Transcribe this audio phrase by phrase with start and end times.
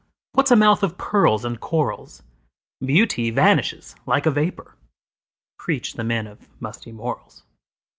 [0.31, 2.23] What 's a mouth of pearls and corals?
[2.83, 4.73] Beauty vanishes like a vapor,
[5.59, 7.43] Preach the men of musty morals!